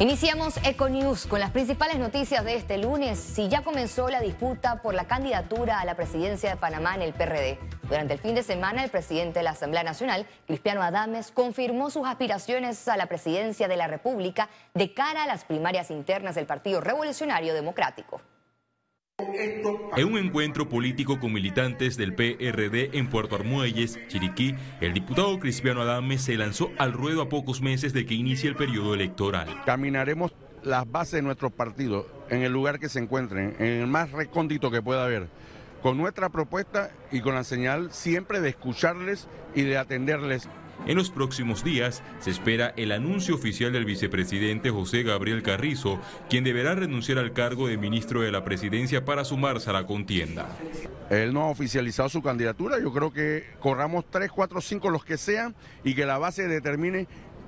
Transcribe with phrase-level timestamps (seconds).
[0.00, 3.18] Iniciamos Econews con las principales noticias de este lunes.
[3.18, 7.12] Si ya comenzó la disputa por la candidatura a la presidencia de Panamá en el
[7.12, 7.58] PRD.
[7.82, 12.06] Durante el fin de semana, el presidente de la Asamblea Nacional, Cristiano Adames, confirmó sus
[12.06, 16.80] aspiraciones a la presidencia de la República de cara a las primarias internas del Partido
[16.80, 18.20] Revolucionario Democrático.
[19.96, 25.82] En un encuentro político con militantes del PRD en Puerto Armuelles, Chiriquí, el diputado Cristiano
[25.82, 29.48] Adame se lanzó al ruedo a pocos meses de que inicie el periodo electoral.
[29.66, 34.12] Caminaremos las bases de nuestro partido en el lugar que se encuentren, en el más
[34.12, 35.26] recóndito que pueda haber,
[35.82, 40.48] con nuestra propuesta y con la señal siempre de escucharles y de atenderles.
[40.86, 46.00] En los próximos días se espera el anuncio oficial del vicepresidente José Gabriel Carrizo,
[46.30, 50.48] quien deberá renunciar al cargo de ministro de la presidencia para sumarse a la contienda.
[51.10, 55.18] Él no ha oficializado su candidatura, yo creo que corramos 3, 4, 5 los que
[55.18, 57.06] sean y que la base determine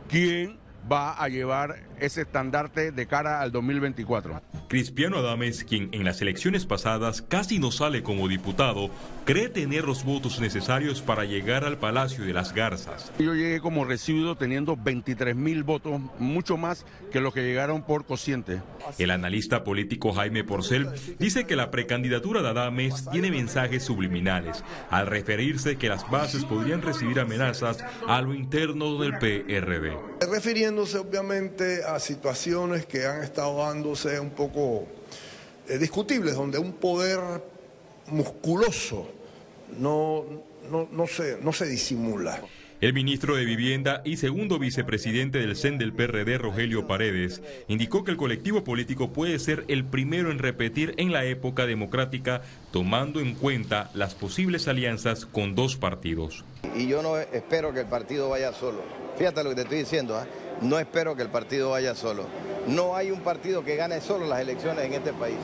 [0.09, 0.59] quién
[0.91, 4.41] va a llevar ese estandarte de cara al 2024.
[4.69, 8.91] Cristiano Adames, quien en las elecciones pasadas casi no sale como diputado,
[9.25, 13.13] cree tener los votos necesarios para llegar al Palacio de las Garzas.
[13.19, 18.07] Yo llegué como residuo teniendo 23 mil votos, mucho más que los que llegaron por
[18.07, 18.63] cociente.
[18.99, 25.07] El analista político Jaime Porcel dice que la precandidatura de Adames tiene mensajes subliminales al
[25.07, 29.97] referirse que las bases podrían recibir amenazas a lo interno del PRD.
[30.79, 34.87] Obviamente a situaciones que han estado dándose un poco
[35.69, 37.19] eh, discutibles, donde un poder
[38.07, 39.09] musculoso
[39.79, 40.25] no,
[40.71, 42.41] no, no, se, no se disimula.
[42.81, 48.11] El ministro de Vivienda y segundo vicepresidente del CEN del PRD, Rogelio Paredes, indicó que
[48.11, 52.41] el colectivo político puede ser el primero en repetir en la época democrática,
[52.73, 56.43] tomando en cuenta las posibles alianzas con dos partidos.
[56.75, 58.83] Y yo no espero que el partido vaya solo.
[59.19, 60.27] Fíjate lo que te estoy diciendo, ¿eh?
[60.63, 62.25] no espero que el partido vaya solo.
[62.67, 65.37] No hay un partido que gane solo las elecciones en este país.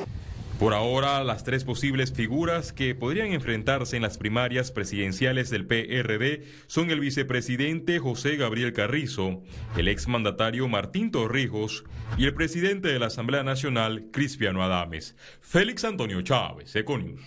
[0.59, 6.45] Por ahora, las tres posibles figuras que podrían enfrentarse en las primarias presidenciales del PRD
[6.67, 9.43] son el vicepresidente José Gabriel Carrizo,
[9.77, 11.85] el exmandatario Martín Torrijos
[12.17, 15.15] y el presidente de la Asamblea Nacional, Cristiano Adames.
[15.43, 17.21] Félix Antonio Chávez, Econius.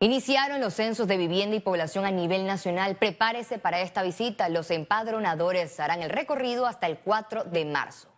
[0.00, 2.96] Iniciaron los censos de vivienda y población a nivel nacional.
[2.96, 4.48] Prepárese para esta visita.
[4.48, 8.11] Los empadronadores harán el recorrido hasta el 4 de marzo.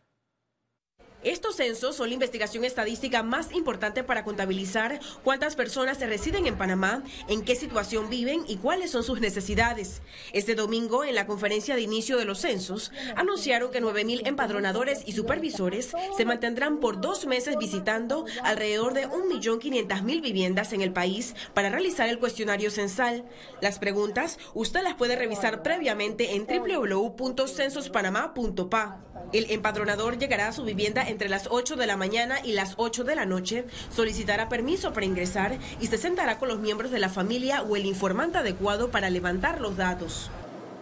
[1.24, 7.02] Estos censos son la investigación estadística más importante para contabilizar cuántas personas residen en Panamá,
[7.28, 10.02] en qué situación viven y cuáles son sus necesidades.
[10.34, 15.12] Este domingo, en la conferencia de inicio de los censos, anunciaron que 9.000 empadronadores y
[15.12, 21.70] supervisores se mantendrán por dos meses visitando alrededor de 1.500.000 viviendas en el país para
[21.70, 23.24] realizar el cuestionario censal.
[23.62, 29.13] Las preguntas usted las puede revisar previamente en www.censospanamá.pa.
[29.32, 33.04] El empadronador llegará a su vivienda entre las 8 de la mañana y las 8
[33.04, 37.08] de la noche, solicitará permiso para ingresar y se sentará con los miembros de la
[37.08, 40.30] familia o el informante adecuado para levantar los datos.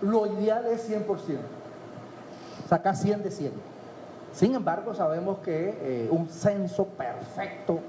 [0.03, 1.06] Lo ideal es 100%,
[2.69, 3.53] sacar 100 de 100.
[4.32, 7.80] Sin embargo, sabemos que eh, un censo perfecto,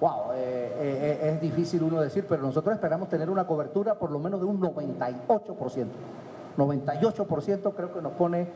[0.00, 4.18] wow, eh, eh, es difícil uno decir, pero nosotros esperamos tener una cobertura por lo
[4.18, 5.86] menos de un 98%.
[6.56, 8.48] 98% creo que nos pone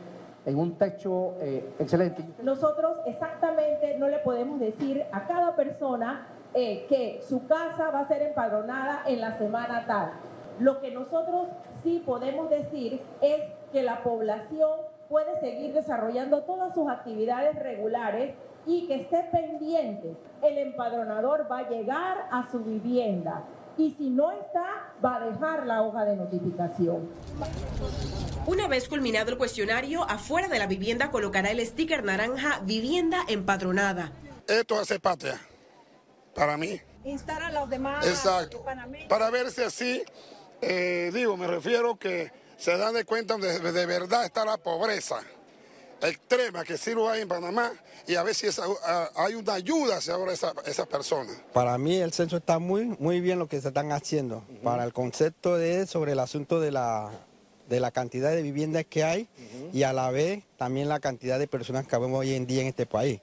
[0.45, 2.23] en un techo eh, excelente.
[2.41, 8.07] Nosotros exactamente no le podemos decir a cada persona eh, que su casa va a
[8.07, 10.11] ser empadronada en la semana tal.
[10.59, 11.47] Lo que nosotros
[11.81, 14.71] sí podemos decir es que la población
[15.09, 20.15] puede seguir desarrollando todas sus actividades regulares y que esté pendiente.
[20.41, 23.43] El empadronador va a llegar a su vivienda
[23.77, 27.09] y si no está, va a dejar la hoja de notificación.
[28.45, 34.11] Una vez culminado el cuestionario, afuera de la vivienda colocará el sticker naranja Vivienda Empadronada.
[34.47, 35.39] Esto hace patria,
[36.35, 36.81] para mí.
[37.05, 38.05] Instar a los demás.
[38.05, 38.63] Exacto.
[39.07, 40.03] Para ver si así,
[40.61, 45.21] eh, digo, me refiero que se dan de cuenta de, de verdad está la pobreza
[46.01, 47.71] extrema que sí lo hay en Panamá
[48.05, 48.65] y a ver si esa,
[49.15, 51.33] hay una ayuda hacia ahora esa, esas personas.
[51.53, 54.43] Para mí el censo está muy, muy bien lo que se están haciendo.
[54.61, 57.09] Para el concepto de sobre el asunto de la,
[57.69, 59.27] de la cantidad de viviendas que hay
[59.71, 62.67] y a la vez también la cantidad de personas que vemos hoy en día en
[62.67, 63.21] este país.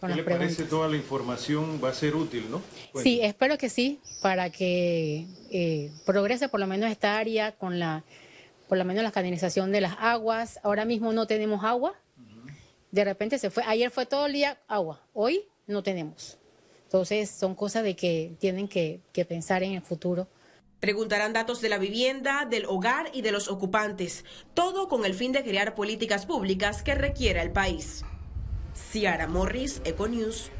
[0.00, 1.80] ¿Qué le parece toda la información?
[1.82, 2.60] Va a ser útil, ¿no?
[3.00, 8.02] Sí, espero que sí, para que eh, progrese por lo menos esta área con la,
[8.68, 10.58] por lo menos la canalización de las aguas.
[10.64, 11.94] Ahora mismo no tenemos agua,
[12.90, 16.36] de repente se fue, ayer fue todo el día agua, hoy no tenemos.
[16.84, 20.26] Entonces son cosas de que tienen que, que pensar en el futuro.
[20.82, 25.30] Preguntarán datos de la vivienda, del hogar y de los ocupantes, todo con el fin
[25.30, 28.04] de crear políticas públicas que requiera el país.
[28.74, 30.50] Ciara Morris, Econews.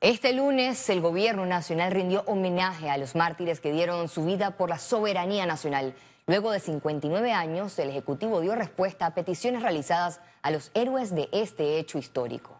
[0.00, 4.70] Este lunes el gobierno nacional rindió homenaje a los mártires que dieron su vida por
[4.70, 5.96] la soberanía nacional.
[6.28, 11.28] Luego de 59 años, el Ejecutivo dio respuesta a peticiones realizadas a los héroes de
[11.32, 12.59] este hecho histórico.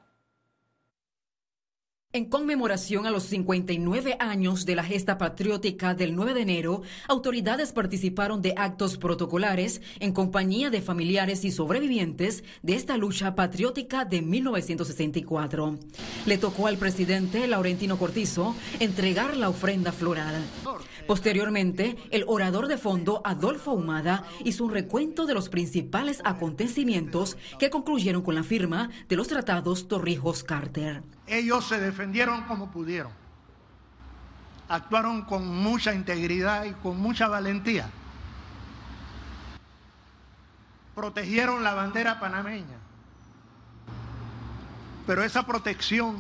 [2.13, 7.71] En conmemoración a los 59 años de la gesta patriótica del 9 de enero, autoridades
[7.71, 14.23] participaron de actos protocolares en compañía de familiares y sobrevivientes de esta lucha patriótica de
[14.23, 15.79] 1964.
[16.27, 20.35] Le tocó al presidente Laurentino Cortizo entregar la ofrenda floral.
[21.11, 27.69] Posteriormente, el orador de fondo Adolfo Humada hizo un recuento de los principales acontecimientos que
[27.69, 31.03] concluyeron con la firma de los tratados Torrijos-Carter.
[31.27, 33.11] Ellos se defendieron como pudieron.
[34.69, 37.91] Actuaron con mucha integridad y con mucha valentía.
[40.95, 42.79] Protegieron la bandera panameña.
[45.09, 46.19] Pero esa protección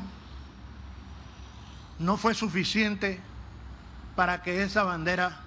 [2.00, 3.29] no fue suficiente
[4.20, 5.40] para que esa bandera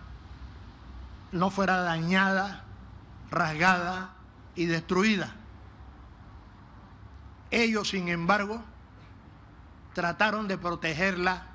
[1.31, 2.63] no fuera dañada,
[3.29, 4.15] rasgada
[4.55, 5.35] y destruida.
[7.51, 8.63] Ellos, sin embargo,
[9.93, 11.49] trataron de protegerla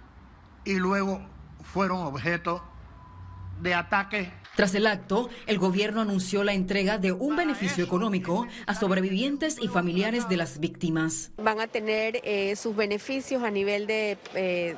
[0.64, 1.20] y luego
[1.64, 2.62] fueron objeto
[3.60, 4.28] de ataques.
[4.54, 9.66] Tras el acto, el gobierno anunció la entrega de un beneficio económico a sobrevivientes y
[9.66, 11.32] familiares de las víctimas.
[11.36, 14.76] Van a tener eh, sus beneficios a nivel de eh,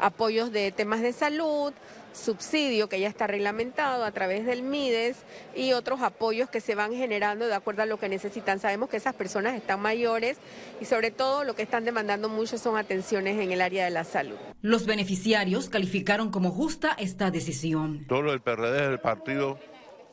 [0.00, 1.72] apoyos de temas de salud,
[2.12, 5.18] subsidio que ya está reglamentado a través del MIDES
[5.54, 8.58] y otros apoyos que se van generando de acuerdo a lo que necesitan.
[8.58, 10.38] Sabemos que esas personas están mayores
[10.80, 14.04] y sobre todo lo que están demandando mucho son atenciones en el área de la
[14.04, 14.36] salud.
[14.62, 18.06] Los beneficiarios calificaron como justa esta decisión.
[18.06, 19.58] Todo el PRD es el partido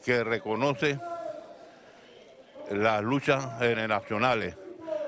[0.05, 0.99] que reconoce
[2.69, 4.55] las luchas generacionales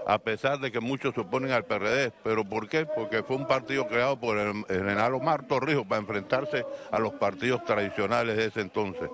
[0.09, 2.11] a pesar de que muchos se oponen al PRD.
[2.23, 2.88] ¿Pero por qué?
[2.88, 7.63] Porque fue un partido creado por el general Omar Torrijos para enfrentarse a los partidos
[7.63, 9.07] tradicionales de ese entonces,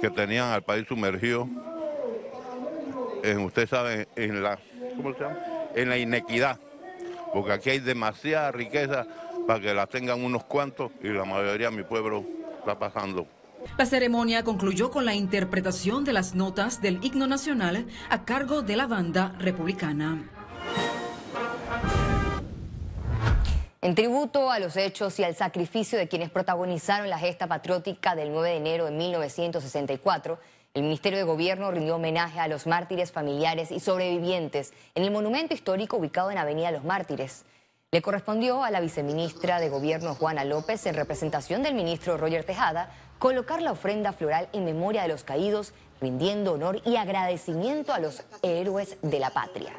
[0.00, 1.46] que tenían al país sumergido,
[3.22, 4.58] en, usted sabe, en la,
[4.96, 5.38] ¿cómo se llama?
[5.74, 6.58] en la inequidad,
[7.34, 9.06] porque aquí hay demasiada riqueza
[9.46, 12.24] para que la tengan unos cuantos y la mayoría de mi pueblo
[12.60, 13.26] está pasando.
[13.76, 18.76] La ceremonia concluyó con la interpretación de las notas del himno nacional a cargo de
[18.76, 20.28] la banda republicana.
[23.82, 28.30] En tributo a los hechos y al sacrificio de quienes protagonizaron la gesta patriótica del
[28.32, 30.38] 9 de enero de 1964,
[30.74, 35.54] el Ministerio de Gobierno rindió homenaje a los mártires familiares y sobrevivientes en el monumento
[35.54, 37.44] histórico ubicado en Avenida Los Mártires.
[37.92, 42.94] Le correspondió a la viceministra de Gobierno Juana López, en representación del ministro Roger Tejada,
[43.18, 48.22] colocar la ofrenda floral en memoria de los caídos, rindiendo honor y agradecimiento a los
[48.42, 49.74] héroes de la patria.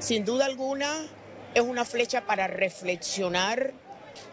[0.00, 1.06] Sin duda alguna,
[1.54, 3.74] es una flecha para reflexionar.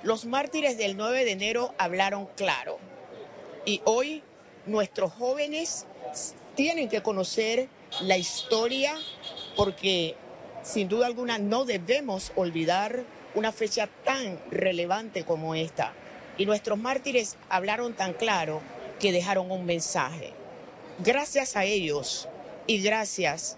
[0.02, 2.80] Los mártires del 9 de enero hablaron claro.
[3.64, 4.24] Y hoy
[4.66, 5.86] nuestros jóvenes
[6.56, 7.70] tienen que conocer
[8.02, 8.96] la historia
[9.56, 10.18] porque
[10.66, 13.04] sin duda alguna no debemos olvidar
[13.36, 15.94] una fecha tan relevante como esta.
[16.38, 18.62] Y nuestros mártires hablaron tan claro
[19.00, 20.34] que dejaron un mensaje.
[21.00, 22.28] Gracias a ellos
[22.68, 23.58] y gracias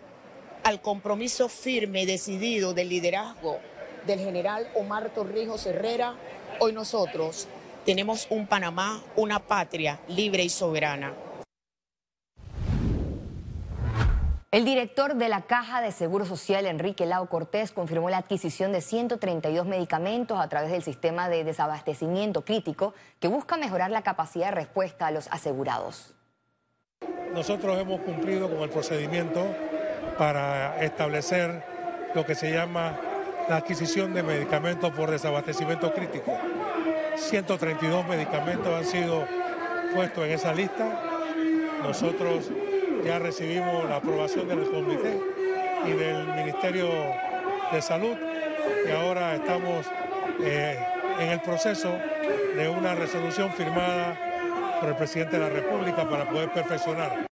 [0.63, 3.59] al compromiso firme y decidido del liderazgo
[4.07, 6.15] del general Omar Torrijos Herrera,
[6.59, 7.47] hoy nosotros
[7.85, 11.13] tenemos un Panamá, una patria libre y soberana.
[14.49, 18.79] El director de la Caja de Seguro Social, Enrique Lao Cortés, confirmó la adquisición de
[18.79, 24.55] 132 medicamentos a través del sistema de desabastecimiento crítico que busca mejorar la capacidad de
[24.55, 26.13] respuesta a los asegurados.
[27.33, 29.45] Nosotros hemos cumplido con el procedimiento
[30.17, 31.65] para establecer
[32.15, 32.97] lo que se llama
[33.49, 36.31] la adquisición de medicamentos por desabastecimiento crítico.
[37.17, 39.27] 132 medicamentos han sido
[39.93, 41.01] puestos en esa lista.
[41.83, 42.49] Nosotros
[43.03, 45.19] ya recibimos la aprobación del comité
[45.85, 46.89] y del Ministerio
[47.71, 48.15] de Salud
[48.87, 49.85] y ahora estamos
[50.41, 50.77] eh,
[51.19, 51.89] en el proceso
[52.55, 54.17] de una resolución firmada
[54.79, 57.27] por el presidente de la República para poder perfeccionar.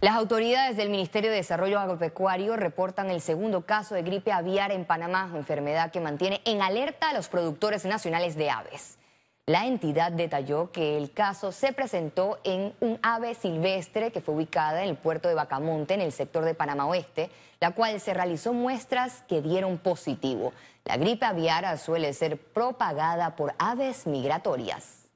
[0.00, 4.84] Las autoridades del Ministerio de Desarrollo Agropecuario reportan el segundo caso de gripe aviar en
[4.84, 8.98] Panamá, enfermedad que mantiene en alerta a los productores nacionales de aves.
[9.48, 14.82] La entidad detalló que el caso se presentó en un ave silvestre que fue ubicada
[14.82, 18.52] en el puerto de Bacamonte, en el sector de Panamá Oeste, la cual se realizó
[18.52, 20.52] muestras que dieron positivo.
[20.84, 25.06] La gripe aviar suele ser propagada por aves migratorias.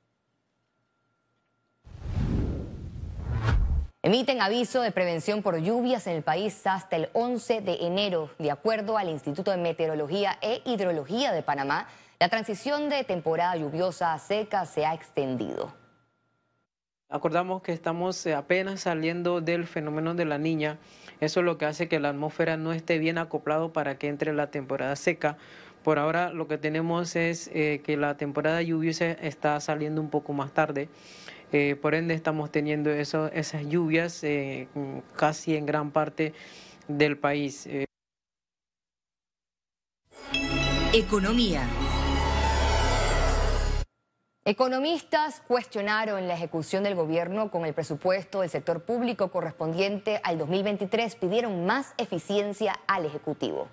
[4.03, 8.31] Emiten aviso de prevención por lluvias en el país hasta el 11 de enero.
[8.39, 11.89] De acuerdo al Instituto de Meteorología e Hidrología de Panamá,
[12.21, 15.73] la transición de temporada lluviosa a seca se ha extendido.
[17.09, 20.79] Acordamos que estamos eh, apenas saliendo del fenómeno de la niña.
[21.19, 24.33] Eso es lo que hace que la atmósfera no esté bien acoplado para que entre
[24.33, 25.39] la temporada seca.
[25.83, 30.33] Por ahora lo que tenemos es eh, que la temporada lluviosa está saliendo un poco
[30.35, 30.89] más tarde.
[31.53, 34.69] Eh, por ende, estamos teniendo eso, esas lluvias eh,
[35.17, 36.33] casi en gran parte
[36.87, 37.67] del país.
[37.67, 37.87] Eh.
[40.93, 41.67] Economía.
[44.51, 51.15] Economistas cuestionaron la ejecución del gobierno con el presupuesto del sector público correspondiente al 2023.
[51.15, 53.69] Pidieron más eficiencia al Ejecutivo.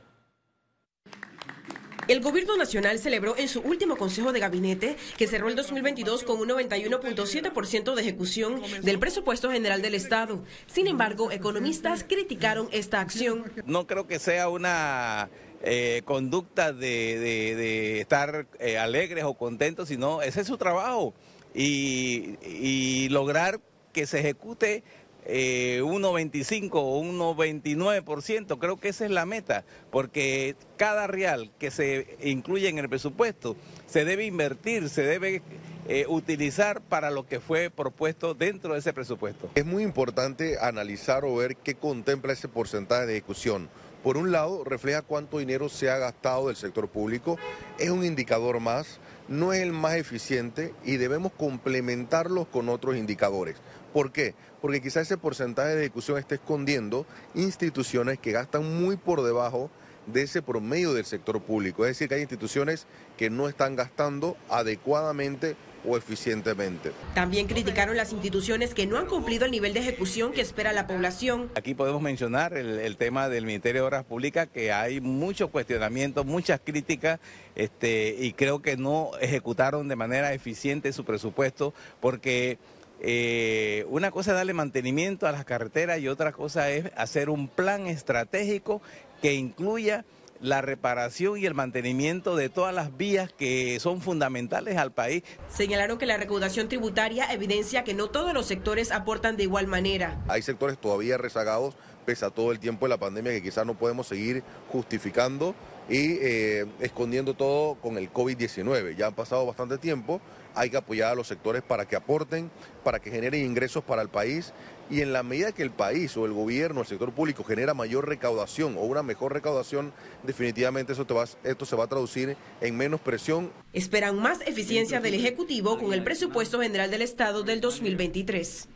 [2.08, 6.40] El Gobierno Nacional celebró en su último Consejo de Gabinete, que cerró el 2022 con
[6.40, 10.44] un 91.7% de ejecución del presupuesto general del Estado.
[10.68, 13.52] Sin embargo, economistas criticaron esta acción.
[13.66, 15.30] No creo que sea una
[15.64, 21.14] eh, conducta de, estar eh, alegres o contentos, sino ese es su trabajo
[21.54, 23.60] y lograr
[23.94, 24.84] que se ejecute
[25.30, 28.58] eh, 1,25 o 1,29%.
[28.60, 33.58] Creo que esa es la meta, porque cada real que se incluye en el presupuesto
[33.88, 35.42] se debe invertir, se debe
[35.90, 39.50] eh, utilizar para lo que fue propuesto dentro de ese presupuesto.
[39.56, 43.70] Es muy importante analizar o ver qué contempla ese porcentaje de ejecución.
[44.04, 47.38] Por un lado, refleja cuánto dinero se ha gastado del sector público,
[47.80, 53.58] es un indicador más, no es el más eficiente y debemos complementarlos con otros indicadores.
[53.94, 54.36] ¿Por qué?
[54.62, 59.70] Porque quizá ese porcentaje de ejecución esté escondiendo instituciones que gastan muy por debajo
[60.06, 61.84] de ese promedio del sector público.
[61.86, 62.86] Es decir, que hay instituciones
[63.18, 65.56] que no están gastando adecuadamente
[65.88, 66.92] o eficientemente.
[67.16, 70.86] También criticaron las instituciones que no han cumplido el nivel de ejecución que espera la
[70.86, 71.50] población.
[71.56, 76.60] Aquí podemos mencionar el, tema del Ministerio de Obras Públicas, que hay muchos cuestionamientos, muchas
[76.64, 77.20] críticas,
[77.56, 82.58] este, y creo que no ejecutaron de manera eficiente su presupuesto, porque
[83.00, 87.48] eh, una cosa es darle mantenimiento a las carreteras y otra cosa es hacer un
[87.48, 88.82] plan estratégico
[89.22, 90.04] que incluya
[90.42, 95.24] la reparación y el mantenimiento de todas las vías que son fundamentales al país.
[95.50, 100.24] Señalaron que la recaudación tributaria evidencia que no todos los sectores aportan de igual manera.
[100.28, 101.76] Hay sectores todavía rezagados,
[102.06, 105.56] pese a todo el tiempo de la pandemia, que quizás no podemos seguir justificando
[105.90, 108.96] y eh, escondiendo todo con el COVID-19.
[108.96, 110.22] Ya han pasado bastante tiempo,
[110.58, 112.50] hay que apoyar a los sectores para que aporten,
[112.84, 114.54] para que generen ingresos para el país
[114.90, 118.08] y en la medida que el país o el gobierno, el sector público genera mayor
[118.08, 122.78] recaudación o una mejor recaudación, definitivamente eso te va, esto se va a traducir en
[122.78, 123.52] menos presión.
[123.74, 128.68] Esperan más eficiencia del Ejecutivo con el presupuesto general del Estado del 2023.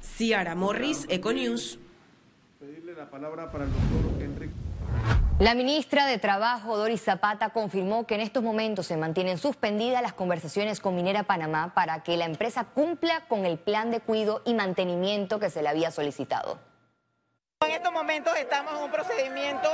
[0.00, 1.78] Ciara Morris, Econews.
[2.60, 4.07] Pedirle la palabra para el doctor.
[5.40, 10.12] La ministra de Trabajo, Doris Zapata, confirmó que en estos momentos se mantienen suspendidas las
[10.12, 14.54] conversaciones con Minera Panamá para que la empresa cumpla con el plan de cuido y
[14.54, 16.58] mantenimiento que se le había solicitado.
[17.60, 19.70] En estos momentos estamos en un procedimiento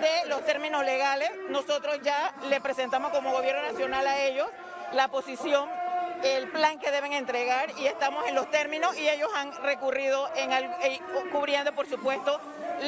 [0.00, 1.30] de los términos legales.
[1.50, 4.48] Nosotros ya le presentamos como gobierno nacional a ellos
[4.94, 5.68] la posición
[6.22, 10.52] el plan que deben entregar y estamos en los términos y ellos han recurrido en
[10.52, 11.00] eh,
[11.30, 12.40] cubriendo por supuesto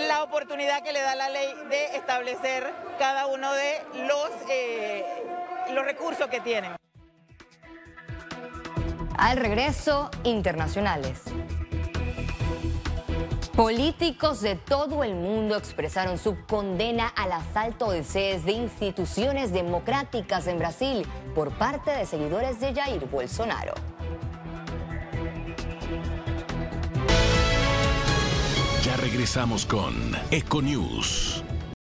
[0.09, 5.05] la oportunidad que le da la ley de establecer cada uno de los, eh,
[5.73, 6.73] los recursos que tienen.
[9.17, 11.23] Al regreso, internacionales.
[13.57, 20.49] Políticos de todo el mundo expresaron su condena al asalto de sedes de instituciones democráticas
[20.49, 21.07] en Brasil
[21.37, 23.75] por parte de seguidores de Jair Bolsonaro.
[28.83, 29.95] Ya regresamos con
[30.33, 31.45] Econews.